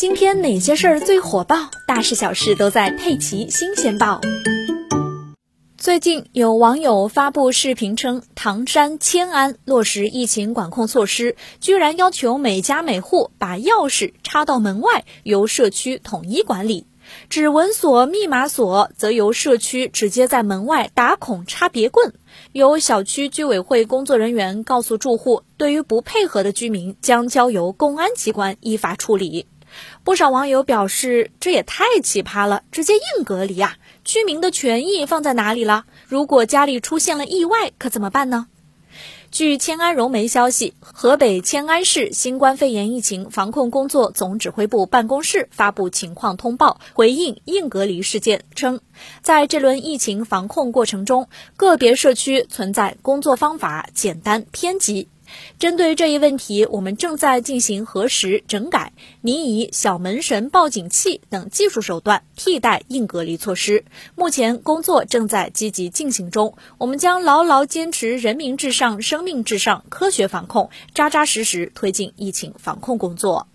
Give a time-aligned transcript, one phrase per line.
[0.00, 1.70] 今天哪些事儿最火爆？
[1.86, 4.18] 大事小事都在《佩奇新鲜报》。
[5.76, 16.86] 最近有网友发布视频称，唐山迁安落实疫情管控措施，居然要求每家每户把钥匙插到门外，由社区统一管理；
[17.28, 22.14] 指纹锁、密码锁则由社区直接在门外打孔插别棍。
[22.52, 29.44] 有小区居委会工作人员告诉住户，对于不配合的居民，将交由公安机关依法处理。
[30.04, 33.76] 不少网友表示，这也太奇葩了，直接硬隔离啊！
[34.04, 35.84] 居民的权益放在哪里了？
[36.06, 38.46] 如果家里出现了意外，可怎么办呢？
[39.30, 48.80] 据迁安融媒消息，河北迁安市新冠肺炎疫情防控工作总指挥部办公室发布情况通报，回应硬隔离事件，称，
[49.22, 55.08] 在这轮疫情防控过程中，个别社区存在工作方法简单偏激。
[55.58, 63.84] 针对这一问题，我们正在进行核实整改，拟以小门神报警器等技术手段替代硬隔离措施。
[64.14, 73.46] 目前工作正在积极进行中，我们将牢牢坚持人民至上、生命至上，科学防控，扎扎实实推进疫情防控工作。